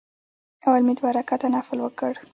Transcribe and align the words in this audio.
اول 0.65 0.81
مې 0.87 0.93
دوه 0.99 1.09
رکعته 1.17 1.47
نفل 1.55 1.77
وکړ. 1.81 2.13